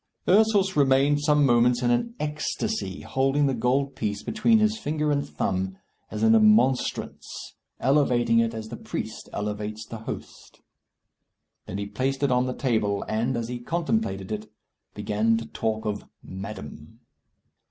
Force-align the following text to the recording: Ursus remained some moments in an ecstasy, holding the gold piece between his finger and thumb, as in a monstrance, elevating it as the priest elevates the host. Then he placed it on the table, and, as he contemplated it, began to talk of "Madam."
Ursus 0.27 0.75
remained 0.75 1.21
some 1.21 1.45
moments 1.45 1.83
in 1.83 1.91
an 1.91 2.15
ecstasy, 2.19 3.01
holding 3.01 3.45
the 3.45 3.53
gold 3.53 3.95
piece 3.95 4.23
between 4.23 4.57
his 4.57 4.75
finger 4.79 5.11
and 5.11 5.29
thumb, 5.29 5.77
as 6.09 6.23
in 6.23 6.33
a 6.33 6.39
monstrance, 6.39 7.53
elevating 7.79 8.39
it 8.39 8.51
as 8.55 8.69
the 8.69 8.77
priest 8.77 9.29
elevates 9.31 9.85
the 9.85 9.99
host. 9.99 10.61
Then 11.67 11.77
he 11.77 11.85
placed 11.85 12.23
it 12.23 12.31
on 12.31 12.47
the 12.47 12.55
table, 12.55 13.05
and, 13.07 13.37
as 13.37 13.47
he 13.47 13.59
contemplated 13.59 14.31
it, 14.31 14.51
began 14.95 15.37
to 15.37 15.45
talk 15.45 15.85
of 15.85 16.05
"Madam." 16.23 17.01